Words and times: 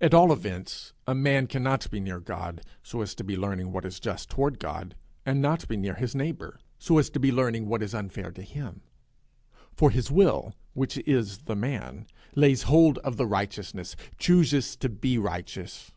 At 0.00 0.14
all 0.14 0.32
events, 0.32 0.92
a 1.08 1.14
man 1.16 1.48
cannot 1.48 1.90
be 1.90 1.98
near 1.98 2.20
God, 2.20 2.62
so 2.84 3.00
as 3.02 3.16
to 3.16 3.24
be 3.24 3.36
learning 3.36 3.72
what 3.72 3.84
is 3.84 3.98
just 3.98 4.30
toward 4.30 4.60
God, 4.60 4.94
and 5.26 5.42
not 5.42 5.66
be 5.66 5.76
near 5.76 5.94
his 5.94 6.14
neighbour, 6.14 6.60
so 6.78 6.98
as 6.98 7.10
to 7.10 7.18
be 7.18 7.32
learning 7.32 7.66
what 7.66 7.82
is 7.82 7.92
unfair 7.92 8.30
to 8.30 8.42
him; 8.42 8.82
for 9.72 9.90
his 9.90 10.08
will, 10.08 10.54
which 10.74 10.98
is 10.98 11.38
the 11.38 11.56
man, 11.56 12.06
lays 12.36 12.62
hold 12.62 12.98
of 12.98 13.18
righteousness, 13.18 13.96
chooses 14.18 14.76
to 14.76 14.88
be 14.88 15.18
righteous. 15.18 15.90